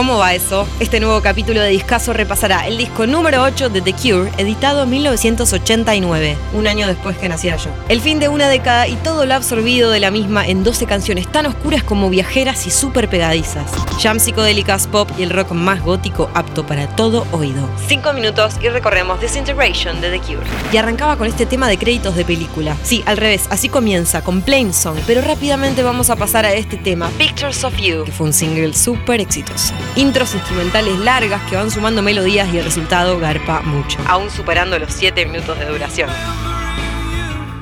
¿Cómo 0.00 0.16
va 0.16 0.32
eso? 0.32 0.66
Este 0.80 0.98
nuevo 0.98 1.20
capítulo 1.20 1.60
de 1.60 1.68
Discaso 1.68 2.14
repasará 2.14 2.66
el 2.66 2.78
disco 2.78 3.06
número 3.06 3.42
8 3.42 3.68
de 3.68 3.82
The 3.82 3.92
Cure, 3.92 4.32
editado 4.38 4.84
en 4.84 4.88
1989, 4.88 6.38
un 6.54 6.66
año 6.66 6.86
después 6.86 7.18
que 7.18 7.28
naciera 7.28 7.58
yo. 7.58 7.68
El 7.90 8.00
fin 8.00 8.18
de 8.18 8.30
una 8.30 8.48
década 8.48 8.88
y 8.88 8.94
todo 8.94 9.26
lo 9.26 9.34
absorbido 9.34 9.90
de 9.90 10.00
la 10.00 10.10
misma 10.10 10.46
en 10.46 10.64
12 10.64 10.86
canciones 10.86 11.30
tan 11.30 11.44
oscuras 11.44 11.84
como 11.84 12.08
viajeras 12.08 12.66
y 12.66 12.70
súper 12.70 13.10
pegadizas. 13.10 13.70
Jam 14.00 14.20
psicodélicas, 14.20 14.86
pop 14.86 15.10
y 15.18 15.22
el 15.22 15.28
rock 15.28 15.52
más 15.52 15.82
gótico 15.82 16.30
apto 16.32 16.66
para 16.66 16.86
todo 16.96 17.26
oído. 17.30 17.68
Cinco 17.86 18.14
minutos 18.14 18.54
y 18.62 18.70
recorremos 18.70 19.20
Disintegration 19.20 20.00
de 20.00 20.12
The 20.12 20.20
Cure. 20.20 20.46
Y 20.72 20.78
arrancaba 20.78 21.18
con 21.18 21.26
este 21.26 21.44
tema 21.44 21.68
de 21.68 21.76
créditos 21.76 22.16
de 22.16 22.24
película. 22.24 22.74
Sí, 22.84 23.02
al 23.04 23.18
revés, 23.18 23.48
así 23.50 23.68
comienza, 23.68 24.22
con 24.22 24.40
Plain 24.40 24.72
Song, 24.72 24.96
pero 25.06 25.20
rápidamente 25.20 25.82
vamos 25.82 26.08
a 26.08 26.16
pasar 26.16 26.46
a 26.46 26.54
este 26.54 26.78
tema, 26.78 27.10
Pictures 27.18 27.64
of 27.64 27.76
You, 27.76 28.04
que 28.04 28.12
fue 28.12 28.28
un 28.28 28.32
single 28.32 28.72
súper 28.72 29.20
exitoso 29.20 29.74
intros 29.96 30.34
instrumentales 30.34 30.98
largas 30.98 31.42
que 31.48 31.56
van 31.56 31.70
sumando 31.70 32.02
melodías 32.02 32.52
y 32.52 32.58
el 32.58 32.64
resultado 32.64 33.18
garpa 33.18 33.62
mucho, 33.62 33.98
aún 34.06 34.30
superando 34.30 34.78
los 34.78 34.92
7 34.92 35.26
minutos 35.26 35.58
de 35.58 35.66
duración. 35.66 36.10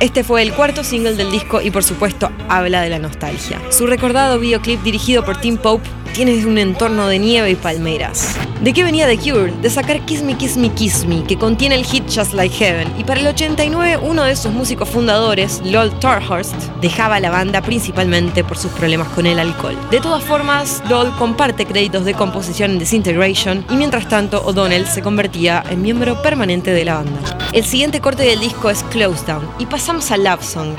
Este 0.00 0.24
fue 0.24 0.40
el 0.40 0.54
cuarto 0.54 0.82
single 0.82 1.14
del 1.14 1.30
disco 1.30 1.60
y 1.60 1.70
por 1.70 1.84
supuesto 1.84 2.30
habla 2.48 2.80
de 2.80 2.88
la 2.88 2.98
nostalgia. 2.98 3.60
Su 3.70 3.86
recordado 3.86 4.38
videoclip 4.38 4.82
dirigido 4.82 5.24
por 5.24 5.38
Tim 5.38 5.58
Pope 5.58 5.86
tiene 6.12 6.44
un 6.44 6.58
entorno 6.58 7.08
de 7.08 7.18
nieve 7.18 7.50
y 7.50 7.54
palmeras. 7.54 8.36
¿De 8.60 8.72
qué 8.72 8.84
venía 8.84 9.06
The 9.06 9.16
Cure? 9.16 9.52
De 9.62 9.70
sacar 9.70 10.04
Kiss 10.04 10.22
Me, 10.22 10.36
Kiss 10.36 10.56
Me, 10.56 10.70
Kiss 10.70 11.06
Me, 11.06 11.24
que 11.24 11.38
contiene 11.38 11.76
el 11.76 11.84
hit 11.84 12.04
Just 12.04 12.34
Like 12.34 12.54
Heaven. 12.54 12.92
Y 12.98 13.04
para 13.04 13.20
el 13.20 13.26
89, 13.26 13.98
uno 14.02 14.24
de 14.24 14.36
sus 14.36 14.52
músicos 14.52 14.88
fundadores, 14.88 15.62
Lol 15.64 15.90
Tarhurst, 15.98 16.54
dejaba 16.80 17.20
la 17.20 17.30
banda 17.30 17.62
principalmente 17.62 18.44
por 18.44 18.58
sus 18.58 18.70
problemas 18.72 19.08
con 19.08 19.26
el 19.26 19.38
alcohol. 19.38 19.76
De 19.90 20.00
todas 20.00 20.22
formas, 20.22 20.82
Lol 20.88 21.10
comparte 21.16 21.64
créditos 21.64 22.04
de 22.04 22.14
composición 22.14 22.72
en 22.72 22.78
Disintegration 22.78 23.64
y 23.70 23.76
mientras 23.76 24.08
tanto 24.08 24.42
O'Donnell 24.44 24.86
se 24.86 25.02
convertía 25.02 25.64
en 25.70 25.80
miembro 25.80 26.20
permanente 26.20 26.72
de 26.72 26.84
la 26.84 26.96
banda. 26.96 27.38
El 27.52 27.64
siguiente 27.64 28.00
corte 28.00 28.24
del 28.24 28.40
disco 28.40 28.68
es 28.68 28.82
Close 28.84 29.24
Down 29.26 29.48
y 29.58 29.66
pasamos 29.66 30.10
a 30.10 30.16
Love 30.16 30.44
Song 30.44 30.76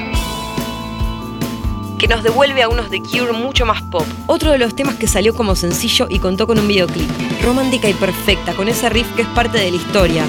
que 2.02 2.08
nos 2.08 2.24
devuelve 2.24 2.64
a 2.64 2.68
unos 2.68 2.90
de 2.90 3.00
Cure 3.00 3.32
mucho 3.32 3.64
más 3.64 3.84
pop. 3.84 4.08
Otro 4.26 4.52
de 4.52 4.58
los 4.58 4.74
temas 4.76 4.96
que 4.96 5.06
salió 5.06 5.36
como 5.36 5.56
sencillo 5.56 6.08
y 6.10 6.18
contó 6.18 6.48
con 6.48 6.58
un 6.58 6.68
videoclip. 6.68 7.08
Romántica 7.44 7.88
y 7.88 7.94
perfecta, 7.94 8.56
con 8.56 8.68
ese 8.68 8.90
riff 8.90 9.08
que 9.16 9.22
es 9.22 9.28
parte 9.28 9.60
de 9.60 9.70
la 9.70 9.78
historia. 9.78 10.26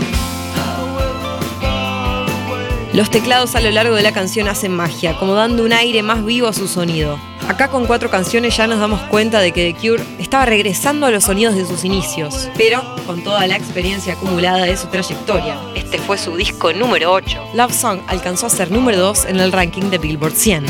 Los 2.93 3.09
teclados 3.09 3.55
a 3.55 3.61
lo 3.63 3.71
largo 3.71 3.95
de 3.95 4.03
la 4.03 4.13
canción 4.13 4.49
hacen 4.49 4.77
magia, 4.77 5.17
como 5.19 5.33
dando 5.33 5.65
un 5.65 5.73
aire 5.73 6.03
más 6.03 6.23
vivo 6.27 6.47
a 6.47 6.53
su 6.53 6.69
sonido. 6.69 7.19
Acá 7.49 7.69
con 7.69 7.87
cuatro 7.87 8.11
canciones 8.11 8.55
ya 8.55 8.67
nos 8.67 8.79
damos 8.79 9.01
cuenta 9.05 9.41
de 9.41 9.53
que 9.53 9.73
The 9.73 9.81
Cure 9.81 10.05
estaba 10.19 10.45
regresando 10.45 11.07
a 11.07 11.11
los 11.11 11.25
sonidos 11.25 11.55
de 11.55 11.65
sus 11.65 11.87
inicios, 11.87 12.51
pero 12.55 12.83
con 13.07 13.25
toda 13.25 13.47
la 13.47 13.57
experiencia 13.57 14.13
acumulada 14.13 14.67
de 14.67 14.77
su 14.77 14.89
trayectoria. 14.89 15.59
Este 15.75 15.97
fue 15.97 16.19
su 16.19 16.37
disco 16.37 16.75
número 16.75 17.11
8. 17.15 17.53
Love 17.55 17.73
Song 17.75 18.01
alcanzó 18.09 18.49
a 18.49 18.51
ser 18.51 18.71
número 18.71 18.99
2 18.99 19.25
en 19.25 19.41
el 19.41 19.53
ranking 19.53 19.89
de 19.89 19.97
Billboard 19.97 20.35
100. 20.35 20.67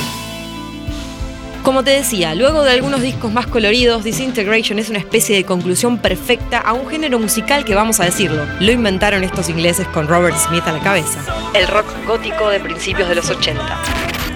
Como 1.62 1.84
te 1.84 1.92
decía, 1.92 2.34
luego 2.34 2.64
de 2.64 2.72
algunos 2.72 3.02
discos 3.02 3.32
más 3.32 3.46
coloridos, 3.46 4.02
Disintegration 4.02 4.80
es 4.80 4.90
una 4.90 4.98
especie 4.98 5.36
de 5.36 5.44
conclusión 5.44 5.98
perfecta 5.98 6.58
a 6.58 6.72
un 6.72 6.88
género 6.88 7.20
musical 7.20 7.64
que 7.64 7.76
vamos 7.76 8.00
a 8.00 8.04
decirlo, 8.04 8.44
lo 8.58 8.72
inventaron 8.72 9.22
estos 9.22 9.48
ingleses 9.48 9.86
con 9.88 10.08
Robert 10.08 10.36
Smith 10.36 10.66
a 10.66 10.72
la 10.72 10.80
cabeza. 10.80 11.20
El 11.54 11.68
rock 11.68 11.86
gótico 12.04 12.48
de 12.48 12.58
principios 12.58 13.08
de 13.08 13.14
los 13.14 13.30
80. 13.30 13.62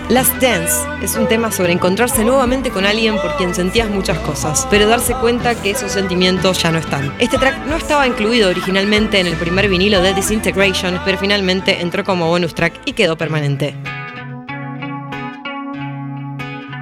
Last 0.08 0.40
Dance 0.40 0.72
es 1.02 1.16
un 1.16 1.26
tema 1.26 1.50
sobre 1.50 1.72
encontrarse 1.72 2.24
nuevamente 2.24 2.70
con 2.70 2.86
alguien 2.86 3.16
por 3.16 3.36
quien 3.36 3.56
sentías 3.56 3.90
muchas 3.90 4.20
cosas, 4.20 4.64
pero 4.70 4.86
darse 4.86 5.14
cuenta 5.14 5.60
que 5.60 5.70
esos 5.70 5.90
sentimientos 5.90 6.62
ya 6.62 6.70
no 6.70 6.78
están. 6.78 7.12
Este 7.18 7.38
track 7.38 7.66
no 7.66 7.74
estaba 7.74 8.06
incluido 8.06 8.50
originalmente 8.50 9.18
en 9.18 9.26
el 9.26 9.34
primer 9.34 9.68
vinilo 9.68 10.00
de 10.00 10.14
Disintegration, 10.14 11.00
pero 11.04 11.18
finalmente 11.18 11.80
entró 11.80 12.04
como 12.04 12.28
bonus 12.28 12.54
track 12.54 12.82
y 12.84 12.92
quedó 12.92 13.18
permanente. 13.18 13.74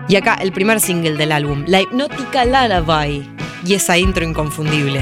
Y 0.07 0.17
acá 0.17 0.35
el 0.35 0.53
primer 0.53 0.81
single 0.81 1.17
del 1.17 1.33
álbum, 1.33 1.65
La 1.67 1.81
hipnótica 1.81 2.45
Lullaby, 2.45 3.29
y 3.65 3.75
esa 3.75 3.97
intro 3.97 4.25
inconfundible. 4.25 5.01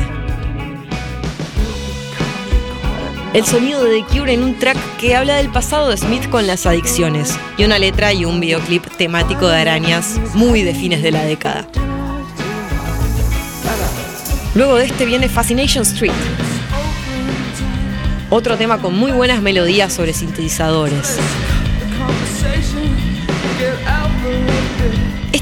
El 3.34 3.44
sonido 3.44 3.82
de 3.82 4.02
The 4.02 4.04
Cure 4.04 4.32
en 4.32 4.44
un 4.44 4.58
track 4.58 4.76
que 4.98 5.16
habla 5.16 5.36
del 5.36 5.48
pasado 5.48 5.88
de 5.88 5.96
Smith 5.96 6.28
con 6.28 6.46
las 6.46 6.66
adicciones, 6.66 7.36
y 7.56 7.64
una 7.64 7.78
letra 7.78 8.12
y 8.12 8.24
un 8.24 8.38
videoclip 8.40 8.84
temático 8.96 9.48
de 9.48 9.60
arañas 9.60 10.20
muy 10.34 10.62
de 10.62 10.74
fines 10.74 11.02
de 11.02 11.10
la 11.10 11.24
década. 11.24 11.66
Luego 14.54 14.76
de 14.76 14.84
este 14.84 15.06
viene 15.06 15.28
Fascination 15.28 15.82
Street, 15.82 16.12
otro 18.28 18.56
tema 18.56 18.78
con 18.78 18.96
muy 18.96 19.10
buenas 19.10 19.42
melodías 19.42 19.92
sobre 19.92 20.12
sintetizadores. 20.12 21.18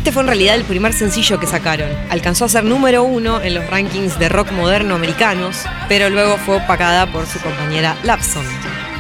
Este 0.00 0.12
fue 0.12 0.22
en 0.22 0.28
realidad 0.28 0.55
el 0.55 0.65
primer 0.65 0.94
sencillo 0.94 1.38
que 1.38 1.47
sacaron. 1.47 1.91
Alcanzó 2.09 2.47
a 2.47 2.49
ser 2.49 2.65
número 2.65 3.05
uno 3.05 3.43
en 3.43 3.53
los 3.53 3.69
rankings 3.69 4.19
de 4.19 4.31
rock 4.31 4.50
moderno 4.50 4.94
americanos, 4.94 5.59
pero 5.91 6.09
luego 6.09 6.38
fue 6.38 6.56
opacada 6.56 7.12
por 7.12 7.27
su 7.27 7.38
compañera 7.38 7.94
Lapson. 8.03 8.47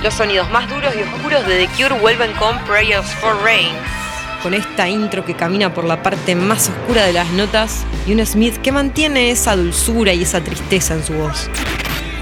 Los 0.02 0.12
sonidos 0.12 0.50
más 0.50 0.68
duros 0.68 0.94
y 0.94 1.00
oscuros 1.00 1.46
de 1.46 1.66
The 1.66 1.68
Cure 1.68 1.98
vuelven 1.98 2.30
con 2.34 2.62
Prayers 2.66 3.14
for 3.14 3.34
Rain, 3.42 3.72
con 4.42 4.52
esta 4.52 4.90
intro 4.90 5.24
que 5.24 5.32
camina 5.32 5.72
por 5.72 5.84
la 5.84 6.02
parte 6.02 6.34
más 6.34 6.68
oscura 6.68 7.06
de 7.06 7.14
las 7.14 7.30
notas 7.30 7.86
y 8.06 8.12
un 8.12 8.26
Smith 8.26 8.58
que 8.58 8.70
mantiene 8.70 9.30
esa 9.30 9.56
dulzura 9.56 10.12
y 10.12 10.24
esa 10.24 10.42
tristeza 10.42 10.92
en 10.92 11.02
su 11.02 11.14
voz. 11.14 11.48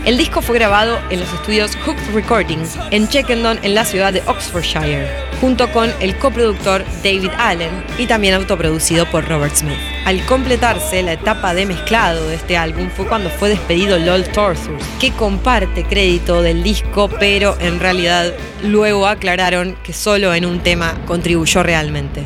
El 0.08 0.16
disco 0.16 0.40
fue 0.40 0.56
grabado 0.56 0.98
en 1.10 1.20
los 1.20 1.30
estudios 1.34 1.76
Hooked 1.84 2.14
Recordings 2.14 2.78
en 2.90 3.06
Checkendon 3.08 3.58
en 3.62 3.74
la 3.74 3.84
ciudad 3.84 4.10
de 4.10 4.22
Oxfordshire, 4.22 5.06
junto 5.38 5.70
con 5.70 5.92
el 6.00 6.16
coproductor 6.16 6.82
David 7.04 7.28
Allen 7.36 7.84
y 7.98 8.06
también 8.06 8.32
autoproducido 8.32 9.04
por 9.10 9.28
Robert 9.28 9.54
Smith. 9.54 9.76
Al 10.06 10.24
completarse 10.24 11.02
la 11.02 11.12
etapa 11.12 11.52
de 11.52 11.66
mezclado 11.66 12.26
de 12.26 12.36
este 12.36 12.56
álbum 12.56 12.88
fue 12.88 13.06
cuando 13.06 13.28
fue 13.28 13.50
despedido 13.50 13.98
Lol 13.98 14.24
Torthur, 14.24 14.78
que 14.98 15.12
comparte 15.12 15.84
crédito 15.84 16.40
del 16.40 16.62
disco, 16.62 17.10
pero 17.20 17.58
en 17.60 17.78
realidad 17.78 18.32
luego 18.62 19.06
aclararon 19.06 19.76
que 19.82 19.92
solo 19.92 20.32
en 20.32 20.46
un 20.46 20.60
tema 20.60 20.94
contribuyó 21.04 21.62
realmente. 21.62 22.24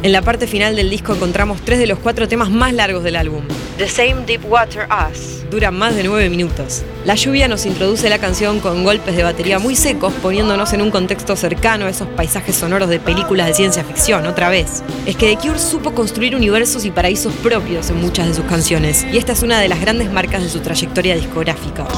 En 0.00 0.12
la 0.12 0.22
parte 0.22 0.46
final 0.46 0.76
del 0.76 0.90
disco 0.90 1.12
encontramos 1.12 1.60
tres 1.64 1.80
de 1.80 1.88
los 1.88 1.98
cuatro 1.98 2.28
temas 2.28 2.50
más 2.50 2.72
largos 2.72 3.02
del 3.02 3.16
álbum. 3.16 3.42
The 3.78 3.88
Same 3.88 4.24
Deep 4.26 4.48
Water 4.48 4.86
Us, 4.86 5.50
dura 5.50 5.72
más 5.72 5.96
de 5.96 6.04
nueve 6.04 6.30
minutos. 6.30 6.82
La 7.04 7.16
lluvia 7.16 7.48
nos 7.48 7.66
introduce 7.66 8.08
la 8.08 8.18
canción 8.18 8.60
con 8.60 8.84
golpes 8.84 9.16
de 9.16 9.24
batería 9.24 9.58
muy 9.58 9.74
secos, 9.74 10.12
poniéndonos 10.22 10.72
en 10.72 10.82
un 10.82 10.92
contexto 10.92 11.34
cercano 11.34 11.86
a 11.86 11.90
esos 11.90 12.06
paisajes 12.10 12.54
sonoros 12.54 12.88
de 12.88 13.00
películas 13.00 13.48
de 13.48 13.54
ciencia 13.54 13.82
ficción, 13.82 14.26
otra 14.26 14.50
vez. 14.50 14.84
Es 15.04 15.16
que 15.16 15.34
The 15.34 15.48
Cure 15.48 15.58
supo 15.58 15.92
construir 15.92 16.36
universos 16.36 16.84
y 16.84 16.92
paraísos 16.92 17.32
propios 17.34 17.90
en 17.90 18.00
muchas 18.00 18.28
de 18.28 18.34
sus 18.34 18.44
canciones, 18.44 19.04
y 19.12 19.18
esta 19.18 19.32
es 19.32 19.42
una 19.42 19.60
de 19.60 19.68
las 19.68 19.80
grandes 19.80 20.12
marcas 20.12 20.44
de 20.44 20.48
su 20.48 20.60
trayectoria 20.60 21.16
discográfica. 21.16 21.88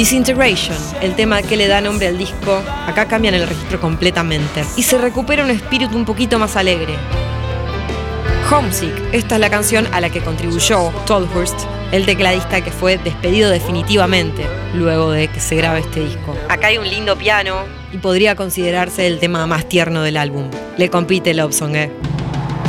Disintegration, 0.00 0.78
el 1.02 1.14
tema 1.14 1.42
que 1.42 1.58
le 1.58 1.68
da 1.68 1.82
nombre 1.82 2.06
al 2.06 2.16
disco, 2.16 2.62
acá 2.86 3.06
cambian 3.06 3.34
el 3.34 3.46
registro 3.46 3.78
completamente 3.82 4.64
y 4.74 4.82
se 4.82 4.96
recupera 4.96 5.44
un 5.44 5.50
espíritu 5.50 5.94
un 5.94 6.06
poquito 6.06 6.38
más 6.38 6.56
alegre. 6.56 6.94
Homesick. 8.50 8.94
Esta 9.12 9.34
es 9.34 9.40
la 9.42 9.50
canción 9.50 9.86
a 9.92 10.00
la 10.00 10.08
que 10.08 10.22
contribuyó 10.22 10.90
Tolhurst, 11.04 11.66
el 11.92 12.06
tecladista 12.06 12.62
que 12.62 12.70
fue 12.70 12.96
despedido 12.96 13.50
definitivamente 13.50 14.46
luego 14.72 15.10
de 15.10 15.28
que 15.28 15.38
se 15.38 15.54
grabe 15.56 15.80
este 15.80 16.00
disco. 16.00 16.34
Acá 16.48 16.68
hay 16.68 16.78
un 16.78 16.88
lindo 16.88 17.18
piano 17.18 17.66
y 17.92 17.98
podría 17.98 18.36
considerarse 18.36 19.06
el 19.06 19.18
tema 19.18 19.46
más 19.46 19.68
tierno 19.68 20.00
del 20.00 20.16
álbum. 20.16 20.48
Le 20.78 20.88
compite 20.88 21.34
Love 21.34 21.52
Song, 21.52 21.76
¿eh? 21.76 21.92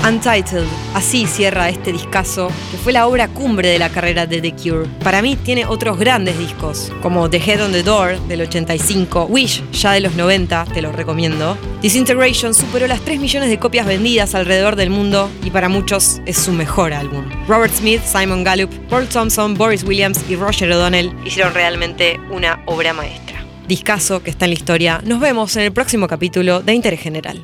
Untitled, 0.07 0.67
así 0.95 1.27
cierra 1.27 1.69
este 1.69 1.91
discazo, 1.91 2.47
que 2.71 2.77
fue 2.77 2.91
la 2.91 3.05
obra 3.05 3.27
cumbre 3.27 3.69
de 3.69 3.77
la 3.77 3.89
carrera 3.89 4.25
de 4.25 4.41
The 4.41 4.53
Cure. 4.53 4.87
Para 5.03 5.21
mí 5.21 5.35
tiene 5.35 5.67
otros 5.67 5.99
grandes 5.99 6.39
discos, 6.39 6.91
como 7.03 7.29
The 7.29 7.37
Head 7.37 7.65
on 7.65 7.71
the 7.71 7.83
Door 7.83 8.19
del 8.21 8.41
85, 8.41 9.25
Wish 9.25 9.63
ya 9.71 9.91
de 9.91 9.99
los 9.99 10.15
90, 10.15 10.65
te 10.73 10.81
lo 10.81 10.91
recomiendo. 10.91 11.55
Disintegration 11.83 12.55
superó 12.55 12.87
las 12.87 13.01
3 13.01 13.19
millones 13.19 13.49
de 13.49 13.59
copias 13.59 13.85
vendidas 13.85 14.33
alrededor 14.33 14.75
del 14.75 14.89
mundo 14.89 15.29
y 15.43 15.51
para 15.51 15.69
muchos 15.69 16.19
es 16.25 16.37
su 16.37 16.51
mejor 16.51 16.93
álbum. 16.93 17.29
Robert 17.47 17.73
Smith, 17.73 18.01
Simon 18.03 18.43
Gallup, 18.43 18.71
Paul 18.89 19.07
Thompson, 19.07 19.53
Boris 19.53 19.83
Williams 19.83 20.19
y 20.27 20.35
Roger 20.35 20.71
O'Donnell 20.71 21.13
hicieron 21.25 21.53
realmente 21.53 22.19
una 22.31 22.63
obra 22.65 22.93
maestra. 22.93 23.45
Discazo 23.67 24.23
que 24.23 24.31
está 24.31 24.45
en 24.45 24.51
la 24.51 24.55
historia. 24.55 25.01
Nos 25.05 25.19
vemos 25.19 25.55
en 25.57 25.63
el 25.63 25.71
próximo 25.71 26.07
capítulo 26.07 26.61
de 26.61 26.73
Interés 26.73 27.01
General. 27.01 27.43